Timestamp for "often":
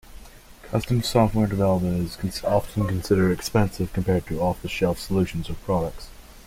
2.43-2.87